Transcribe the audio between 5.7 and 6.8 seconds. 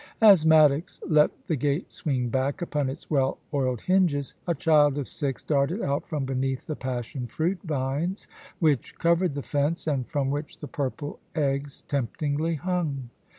out from beneath the